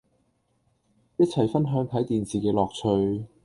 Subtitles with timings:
[1.17, 3.27] 一齊分享睇電視嘅樂趣